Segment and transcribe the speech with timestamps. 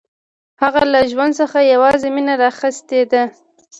[0.61, 3.23] هغه له ژوند څخه یوازې مینه راخیستې ده